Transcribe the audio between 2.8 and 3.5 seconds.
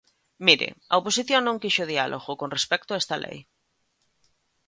a esta lei.